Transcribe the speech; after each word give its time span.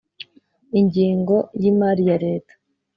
Ingingo 0.79 1.35
y’imari 1.61 2.03
ya 2.09 2.17
Leta. 2.25 2.53